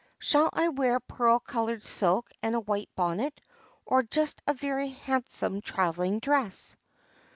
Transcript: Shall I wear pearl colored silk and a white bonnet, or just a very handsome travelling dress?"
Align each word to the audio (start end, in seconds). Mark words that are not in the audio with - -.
Shall 0.17 0.49
I 0.53 0.69
wear 0.69 0.99
pearl 0.99 1.37
colored 1.37 1.83
silk 1.85 2.31
and 2.41 2.55
a 2.55 2.59
white 2.59 2.89
bonnet, 2.95 3.39
or 3.85 4.01
just 4.01 4.41
a 4.47 4.53
very 4.55 4.89
handsome 4.89 5.61
travelling 5.61 6.17
dress?" 6.17 6.75